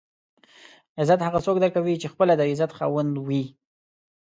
[0.99, 3.43] عزت هغه څوک درکوي چې خپله د عزت خاوند وي.